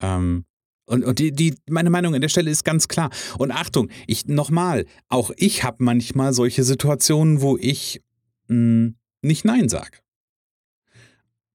Ähm, 0.01 0.45
und 0.87 1.03
und 1.05 1.19
die 1.19 1.31
die 1.33 1.55
meine 1.69 1.89
Meinung 1.91 2.15
an 2.15 2.21
der 2.21 2.29
Stelle 2.29 2.51
ist 2.51 2.63
ganz 2.65 2.87
klar. 2.89 3.11
Und 3.39 3.51
Achtung, 3.51 3.89
ich 4.07 4.27
noch 4.27 4.49
mal, 4.51 4.85
auch 5.09 5.31
ich 5.37 5.63
habe 5.63 5.83
manchmal 5.83 6.33
solche 6.33 6.63
Situationen, 6.63 7.41
wo 7.41 7.57
ich, 7.57 8.01
hm, 8.49 8.95
nicht 9.23 9.45
„Nein“ 9.45 9.69
sage. 9.69 9.99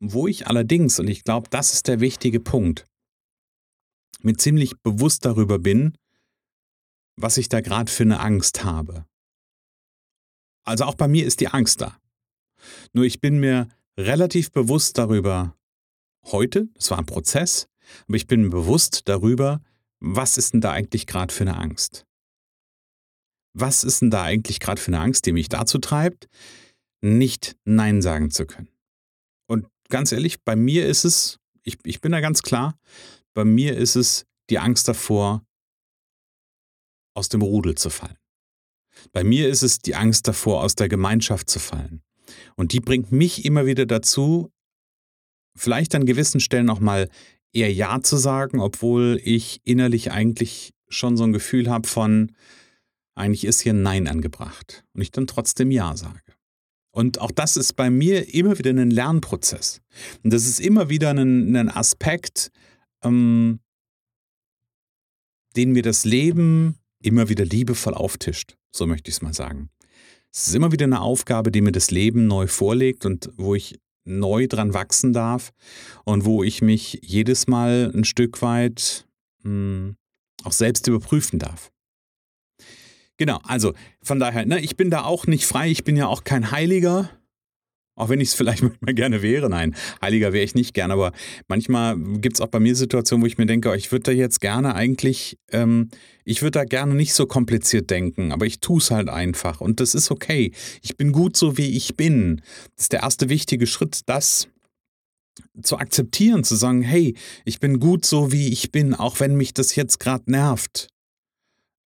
Wo 0.05 0.27
ich 0.27 0.49
allerdings, 0.49 0.99
und 0.99 1.07
ich 1.09 1.23
glaube, 1.23 1.49
das 1.51 1.73
ist 1.75 1.87
der 1.87 2.01
wichtige 2.01 2.41
Punkt 2.41 2.85
mir 4.21 4.37
ziemlich 4.37 4.77
bewusst 4.83 5.25
darüber 5.25 5.59
bin 5.59 5.95
was 7.19 7.37
ich 7.37 7.49
da 7.49 7.61
grad 7.61 7.91
für 7.91 8.05
'ne 8.05 8.21
Angst 8.21 8.65
habe. 8.65 9.05
Also, 10.67 10.85
auch 10.85 10.95
bei 10.95 11.09
mir 11.09 11.27
ist 11.27 11.41
die 11.41 11.49
Angst 11.49 11.81
da. 11.81 11.97
Nur 12.95 13.05
ich 13.05 13.21
bin 13.21 13.41
mir 13.41 13.69
relativ 13.99 14.53
bewusst 14.53 14.99
darüber 14.99 15.57
heute, 16.27 16.69
es 16.79 16.91
war 16.91 16.99
'n 17.01 17.07
Prozess, 17.07 17.69
aber 18.09 18.17
ich 18.17 18.27
bin 18.29 18.43
mir 18.45 18.51
bewusst 18.51 19.03
darüber, 19.09 19.63
was 20.01 20.39
ist 20.39 20.55
'n 20.55 20.61
da 20.63 20.73
eigentlich 20.73 21.07
grad 21.07 21.33
für 21.33 21.45
'ne 21.45 21.57
Angst? 21.57 22.05
Was 23.57 23.85
ist 23.85 24.03
'n 24.03 24.11
da 24.11 24.23
eigentlich 24.23 24.61
grad 24.61 24.81
für 24.81 24.91
'ne 24.91 24.99
Angst, 25.01 25.27
die 25.27 25.33
mich 25.33 25.49
dazu 25.49 25.79
treibt, 25.79 26.29
nicht 27.03 27.57
„Nein“ 27.65 28.03
sagen 28.03 28.31
zu 28.31 28.47
können? 28.47 28.69
Und 29.49 29.67
ganz 29.91 30.13
ehrlich, 30.13 30.43
bei 30.45 30.57
mir 30.57 30.87
ist 30.87 31.05
es 31.05 31.39
ich 31.65 31.79
ich 31.85 32.01
bin 32.01 32.13
da 32.13 32.21
ganz 32.21 32.43
klar, 32.43 32.79
bei 33.35 33.45
mir 33.45 33.77
ist 33.77 33.97
es 33.97 34.25
die 34.51 34.59
Angst 34.59 34.89
davor 34.89 35.45
aus 37.17 37.29
dem 37.29 37.43
Rudel 37.43 37.75
zu 37.75 37.91
fallen. 37.91 38.17
Bei 39.13 39.25
mir 39.25 39.49
ist 39.49 39.63
es 39.63 39.79
die 39.79 39.95
Angst 39.95 40.29
davor, 40.29 40.63
aus 40.63 40.75
der 40.75 40.89
Gemeinschaft 40.89 41.51
zu 41.51 41.59
fallen. 41.59 42.03
Und 42.57 42.73
die 42.73 42.81
bringt 42.81 43.13
mich 43.13 43.45
immer 43.45 43.67
wieder 43.67 43.87
dazu, 43.87 44.51
vielleicht 45.57 45.95
an 45.95 46.07
gewissen 46.07 46.41
Stellen 46.41 46.71
auch 46.71 46.81
mal 46.81 47.09
eher 47.53 47.73
„Ja“ 47.73 48.03
zu 48.03 48.17
sagen, 48.17 48.61
obwohl 48.61 49.21
ich 49.23 49.61
innerlich 49.65 50.13
eigentlich 50.13 50.73
schon 50.89 51.17
so 51.17 51.25
'n 51.25 51.33
Gefühl 51.33 51.69
habe 51.71 51.89
von: 51.89 52.33
„Eigentlich 53.17 53.45
ist 53.45 53.61
hier 53.63 53.75
Nein 53.75 54.09
angebracht.“ 54.09 54.85
Und 54.95 55.03
ich 55.03 55.11
dann 55.13 55.27
trotzdem 55.27 55.71
„Ja“ 55.71 55.97
sage. 55.97 56.21
Und 56.95 57.21
auch 57.21 57.31
das 57.33 57.57
ist 57.57 57.75
bei 57.75 57.91
mir 57.91 58.35
immer 58.35 58.59
wieder 58.59 58.73
'nen 58.73 58.91
Lernprozess. 58.91 59.81
Und 60.25 60.33
das 60.33 60.47
ist 60.47 60.61
immer 60.61 60.89
wieder 60.91 61.15
'nen 61.15 61.53
'nen 61.53 61.71
Aspekt, 61.71 62.51
ähm 63.05 63.61
den 65.57 65.73
mir 65.73 65.83
das 65.83 66.05
Leben 66.05 66.77
immer 67.03 67.29
wieder 67.29 67.45
liebevoll 67.45 67.95
auftischt, 67.95 68.57
so 68.71 68.87
möchte 68.87 69.11
ich's 69.11 69.23
mal 69.23 69.35
sagen. 69.35 69.69
Es 70.33 70.49
ist 70.49 70.55
immer 70.55 70.73
wieder 70.73 70.87
'ne 70.87 71.01
Aufgabe, 71.01 71.51
die 71.53 71.61
mir 71.61 71.73
das 71.73 71.91
Leben 71.91 72.27
neu 72.27 72.47
vorlegt 72.47 73.05
und 73.05 73.31
wo 73.37 73.55
ich 73.55 73.79
neu 74.05 74.47
dran 74.49 74.73
wachsen 74.75 75.13
darf 75.13 75.53
und 76.05 76.25
wo 76.25 76.43
ich 76.43 76.63
mich 76.63 77.01
jedes 77.03 77.47
Mal 77.47 77.91
'n 77.95 78.05
Stück 78.05 78.41
weit, 78.43 79.07
hm, 79.43 79.97
auch 80.45 80.53
selbst 80.53 80.87
überprüfen 80.89 81.39
darf. 81.39 81.71
Genau, 83.19 83.39
also 83.45 83.73
von 84.03 84.19
daher, 84.19 84.47
ne, 84.47 84.61
ich 84.61 84.77
bin 84.77 84.91
da 84.91 85.05
auch 85.05 85.27
nicht 85.27 85.47
frei, 85.47 85.71
ich 85.71 85.85
bin 85.85 85.97
ja 85.97 86.07
auch 86.07 86.25
kein 86.25 86.51
Heiliger, 86.51 87.11
auch 87.95 88.09
wenn 88.09 88.21
ich's 88.21 88.35
vielleicht 88.35 88.63
manchmal 88.63 88.95
gerne 88.95 89.23
wäre. 89.23 89.49
Nein, 89.49 89.75
Heiliger 90.01 90.33
wäre 90.33 90.45
ich 90.45 90.55
nicht 90.55 90.75
gern, 90.75 90.91
aber 90.91 91.13
manchmal 91.49 91.97
gibt's 91.99 92.41
auch 92.41 92.49
bei 92.49 92.61
mir 92.61 92.75
Situationen, 92.75 93.23
wo 93.23 93.27
ich 93.27 93.39
mir 93.39 93.47
denke: 93.47 93.71
„Oh, 93.71 93.75
ich 93.75 93.93
würde 93.93 94.05
da 94.05 94.13
jetzt 94.13 94.41
gerne 94.41 94.75
eigentlich 94.75 95.39
ähm, 95.51 95.89
ich 96.25 96.43
würde 96.43 96.61
da 96.61 96.65
gerne 96.65 96.95
nicht 96.95 97.15
so 97.15 97.27
kompliziert 97.27 97.91
denken, 97.91 98.33
aber 98.33 98.47
ich 98.47 98.61
tue 98.61 98.79
es 98.79 98.91
halt 98.91 99.09
einfach 99.09 99.61
und 99.61 99.81
das 99.81 99.95
ist 99.95 100.11
okay. 100.11 100.53
Ich 100.83 100.97
bin 100.97 101.13
gut 101.13 101.37
so, 101.37 101.59
wie 101.59 101.77
ich 101.77 101.97
bin.“ 101.97 102.43
Das 102.77 102.85
ist 102.85 102.93
der 102.93 103.03
erste 103.03 103.29
wichtige 103.29 103.67
Schritt, 103.67 104.01
das 104.07 104.49
zu 105.63 105.79
akzeptieren, 105.79 106.45
zu 106.45 106.57
sagen: 106.57 106.83
„Hey, 106.83 107.15
ich 107.45 107.61
bin 107.61 107.81
gut 107.81 108.05
so, 108.05 108.33
wie 108.33 108.49
ich 108.49 108.73
bin, 108.73 108.95
auch 108.95 109.21
wenn 109.21 109.37
mich 109.37 109.55
das 109.55 109.75
jetzt 109.77 110.01
grad 110.01 110.29
nervt.“ 110.29 110.89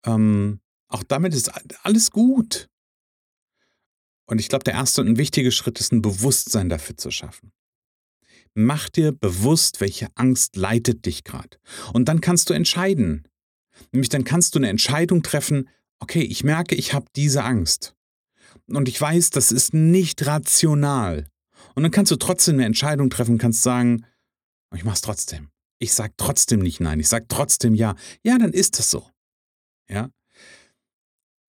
Ähm, 0.05 0.61
auch 0.89 1.03
damit 1.03 1.35
ist 1.35 1.51
alles 1.83 2.11
gut. 2.11 2.69
Und 4.29 4.41
ich 4.41 4.49
glaube, 4.49 4.65
der 4.65 4.75
erste 4.75 5.01
und 5.01 5.07
'n 5.09 5.19
wichtige 5.19 5.53
Schritt 5.53 5.79
ist 5.81 5.93
'n 5.93 6.03
Bewusstsein 6.03 6.69
dafür 6.69 6.97
zu 6.97 7.11
schaffen. 7.11 7.53
Mach 8.59 8.89
dir 8.89 9.13
bewusst, 9.13 9.83
welche 9.83 10.09
Angst 10.15 10.57
leitet 10.57 11.05
dich 11.05 11.25
grad. 11.25 11.59
Und 11.93 12.09
dann 12.09 12.23
kannst 12.23 12.49
du 12.49 12.55
entscheiden. 12.55 13.29
Nämlich 13.93 14.09
dann 14.09 14.25
kannst 14.25 14.55
du 14.55 14.61
'ne 14.61 14.69
Entscheidung 14.71 15.23
treffen: 15.23 15.69
„Okay, 16.01 16.23
ich 16.23 16.45
merke, 16.45 16.75
ich 16.75 16.95
habe 16.95 17.07
diese 17.17 17.45
Angst. 17.45 17.95
Und 18.69 18.89
ich 18.89 19.01
weiß, 19.01 19.31
das 19.31 19.53
ist 19.53 19.75
nicht 19.75 20.27
rational.“ 20.27 21.29
Und 21.75 21.85
dann 21.85 21.93
kannst 21.93 22.13
du 22.13 22.17
trotzdem 22.17 22.57
'ne 22.57 22.67
Entscheidung 22.67 23.11
treffen, 23.11 23.39
kannst 23.39 23.63
sagen: 23.63 24.05
„Ich 24.75 24.85
mache 24.85 24.97
es 24.97 25.03
trotzdem. 25.03 25.51
Ich 25.81 25.95
sage 25.95 26.15
trotzdem 26.17 26.61
nicht 26.61 26.81
„Nein“, 26.81 27.01
ich 27.01 27.09
sage 27.09 27.27
trotzdem 27.29 27.75
„Ja.“ 27.75 27.97
Ja, 28.25 28.39
dann 28.39 28.53
ist 28.53 28.79
das 28.79 28.91
so. 28.91 29.11
Ja? 29.91 30.11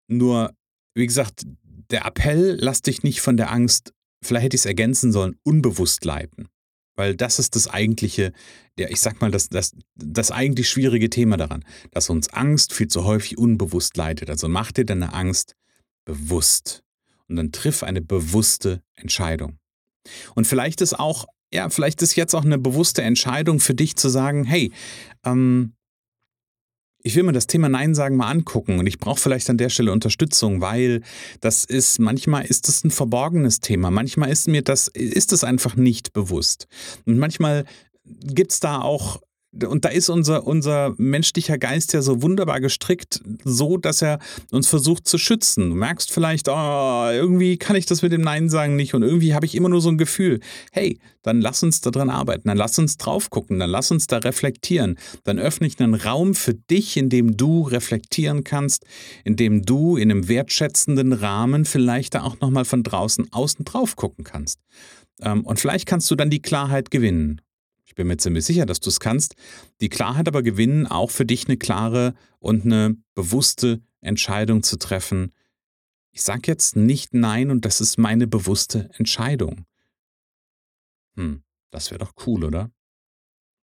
Nur, 0.10 0.55
wie 0.96 1.05
gesagt, 1.05 1.46
der 1.91 2.06
Appell: 2.06 2.58
Lass 2.60 2.82
dich 2.82 3.03
nicht 3.03 3.22
von 3.22 3.38
der 3.38 3.51
Angst 3.51 3.94
vielleicht 4.22 4.46
hätte 4.46 4.56
ich's 4.56 4.65
ergänzen 4.65 5.12
sollen, 5.12 5.36
unbewusst 5.44 6.06
leiten. 6.06 6.48
Weil 6.96 7.15
das 7.15 7.38
ist 7.38 7.56
das 7.56 7.67
eigentliche, 7.67 8.34
ja, 8.77 8.89
ich 8.89 9.00
sag 9.00 9.22
mal, 9.22 9.29
das, 9.29 9.50
das, 9.50 9.75
das 9.96 10.32
eigentlich 10.32 10.70
schwierige 10.70 11.10
Thema 11.10 11.38
daran, 11.38 11.63
dass 11.91 12.10
uns 12.10 12.29
Angst 12.34 12.74
viel 12.74 12.88
zu 12.88 13.06
häufig 13.06 13.38
unbewusst 13.38 13.98
leitet. 13.98 14.29
Also 14.29 14.48
mach 14.48 14.72
dir 14.72 14.86
deine 14.86 15.13
Angst 15.13 15.56
bewusst 16.06 16.84
und 17.27 17.36
dann 17.36 17.51
triff 17.51 17.84
eine 17.84 18.01
bewusste 18.01 18.82
Entscheidung. 18.96 19.60
Und 20.34 20.48
vielleicht 20.48 20.82
ist 20.82 20.98
auch, 20.98 21.25
ja, 21.53 21.70
vielleicht 21.70 22.01
ist 22.01 22.15
jetzt 22.15 22.34
auch 22.34 22.46
eine 22.46 22.58
bewusste 22.58 23.03
Entscheidung 23.03 23.60
für 23.60 23.75
dich 23.75 23.96
zu 23.96 24.10
sagen, 24.10 24.44
hey, 24.44 24.72
ähm, 25.24 25.74
ich 27.07 27.15
will 27.15 27.23
mir 27.23 27.31
das 27.31 27.47
Thema 27.47 27.69
Nein 27.69 27.95
sagen 27.95 28.17
mal 28.17 28.29
angucken 28.29 28.79
und 28.79 28.85
ich 28.85 28.99
brauche 28.99 29.19
vielleicht 29.19 29.49
an 29.49 29.57
der 29.57 29.69
Stelle 29.69 29.93
Unterstützung, 29.93 30.59
weil 30.59 31.01
das 31.39 31.63
ist, 31.63 31.99
manchmal 31.99 32.45
ist 32.45 32.67
es 32.67 32.83
ein 32.83 32.91
verborgenes 32.91 33.61
Thema, 33.61 33.89
manchmal 33.91 34.29
ist 34.29 34.49
mir 34.49 34.61
das, 34.61 34.89
ist 34.89 35.31
es 35.31 35.45
einfach 35.45 35.77
nicht 35.77 36.11
bewusst. 36.11 36.67
Und 37.05 37.17
manchmal 37.17 37.63
gibt 38.03 38.51
es 38.51 38.59
da 38.59 38.81
auch 38.81 39.21
und 39.65 39.85
da 39.85 39.89
ist 39.89 40.09
unser, 40.09 40.45
unser 40.45 40.93
menschlicher 40.97 41.57
Geist 41.57 41.93
ja 41.93 42.01
so 42.01 42.21
wunderbar 42.21 42.59
gestrickt, 42.59 43.21
so 43.43 43.77
dass 43.77 44.01
er 44.01 44.19
uns 44.51 44.67
versucht 44.67 45.07
zu 45.07 45.17
schützen. 45.17 45.69
Du 45.69 45.75
merkst 45.75 46.11
vielleicht, 46.11 46.49
oh, 46.49 47.09
irgendwie 47.11 47.57
kann 47.57 47.75
ich 47.75 47.85
das 47.85 48.01
mit 48.01 48.11
dem 48.11 48.21
Nein 48.21 48.49
sagen 48.49 48.75
nicht 48.75 48.93
und 48.93 49.03
irgendwie 49.03 49.33
habe 49.33 49.45
ich 49.45 49.55
immer 49.55 49.69
nur 49.69 49.81
so 49.81 49.89
ein 49.89 49.97
Gefühl. 49.97 50.39
Hey, 50.71 50.99
dann 51.23 51.41
lass 51.41 51.63
uns 51.63 51.81
da 51.81 51.91
dran 51.91 52.09
arbeiten, 52.09 52.47
dann 52.47 52.57
lass 52.57 52.79
uns 52.79 52.97
drauf 52.97 53.29
gucken, 53.29 53.59
dann 53.59 53.69
lass 53.69 53.91
uns 53.91 54.07
da 54.07 54.17
reflektieren. 54.17 54.97
Dann 55.23 55.39
öffne 55.39 55.67
ich 55.67 55.79
einen 55.79 55.93
Raum 55.93 56.35
für 56.35 56.53
dich, 56.53 56.97
in 56.97 57.09
dem 57.09 57.37
du 57.37 57.63
reflektieren 57.63 58.43
kannst, 58.43 58.85
in 59.23 59.35
dem 59.35 59.63
du 59.63 59.97
in 59.97 60.11
einem 60.11 60.27
wertschätzenden 60.27 61.13
Rahmen 61.13 61.65
vielleicht 61.65 62.15
da 62.15 62.23
auch 62.23 62.39
nochmal 62.39 62.65
von 62.65 62.83
draußen 62.83 63.31
außen 63.31 63.65
drauf 63.65 63.95
gucken 63.95 64.23
kannst. 64.23 64.59
Ähm, 65.21 65.45
und 65.45 65.59
vielleicht 65.59 65.85
kannst 65.85 66.09
du 66.11 66.15
dann 66.15 66.29
die 66.29 66.41
Klarheit 66.41 66.91
gewinnen 66.91 67.41
bin 67.97 68.07
mir 68.07 68.17
ziemlich 68.17 68.45
sicher, 68.45 68.65
dass 68.65 68.79
du 68.79 68.89
es 68.89 69.01
kannst, 69.01 69.35
die 69.81 69.89
Klarheit 69.89 70.27
aber 70.27 70.43
gewinnen, 70.43 70.87
auch 70.87 71.11
für 71.11 71.25
dich 71.25 71.47
eine 71.47 71.57
klare 71.57 72.13
und 72.39 72.63
eine 72.63 72.95
bewusste 73.15 73.81
Entscheidung 73.99 74.63
zu 74.63 74.77
treffen. 74.77 75.33
Ich 76.11 76.23
sage 76.23 76.43
jetzt 76.45 76.75
nicht 76.75 77.13
Nein 77.13 77.51
und 77.51 77.65
das 77.65 77.81
ist 77.81 77.97
meine 77.97 78.27
bewusste 78.27 78.89
Entscheidung. 78.93 79.65
Hm, 81.15 81.43
das 81.71 81.91
wäre 81.91 81.99
doch 81.99 82.13
cool, 82.25 82.45
oder? 82.45 82.71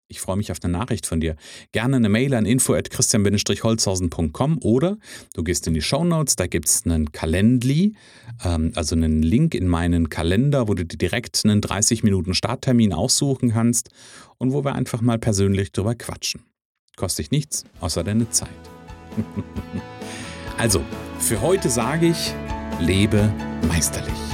Ich 0.08 0.20
freue 0.20 0.36
mich 0.36 0.52
auf 0.52 0.58
eine 0.62 0.70
Nachricht 0.72 1.06
von 1.06 1.20
dir. 1.20 1.36
Gerne 1.72 1.96
eine 1.96 2.10
Mail 2.10 2.34
an 2.34 2.44
info.christian-holzhausen.com 2.44 4.58
oder 4.62 4.98
du 5.32 5.42
gehst 5.42 5.66
in 5.66 5.72
die 5.74 5.82
Show 5.82 6.04
Notes, 6.04 6.36
da 6.36 6.46
gibt 6.46 6.68
es 6.68 6.84
einen 6.84 7.10
Calendly, 7.12 7.94
ähm, 8.44 8.72
also 8.74 8.94
einen 8.94 9.22
Link 9.22 9.54
in 9.54 9.66
meinen 9.66 10.10
Kalender, 10.10 10.68
wo 10.68 10.74
du 10.74 10.84
dir 10.84 10.98
direkt 10.98 11.40
einen 11.44 11.62
30 11.62 12.02
Minuten 12.02 12.34
Starttermin 12.34 12.92
aussuchen 12.92 13.52
kannst 13.52 13.88
und 14.38 14.52
wo 14.52 14.64
wir 14.64 14.74
einfach 14.74 15.00
mal 15.00 15.18
persönlich 15.18 15.72
drüber 15.72 15.94
quatschen. 15.94 16.42
Kostet 16.96 17.26
dich 17.26 17.30
nichts, 17.30 17.64
außer 17.80 18.04
deine 18.04 18.28
Zeit. 18.30 18.50
also, 20.58 20.82
für 21.18 21.40
heute 21.40 21.70
sage 21.70 22.08
ich, 22.08 22.34
lebe 22.78 23.32
meisterlich. 23.68 24.33